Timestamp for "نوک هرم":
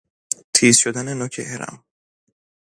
1.13-1.83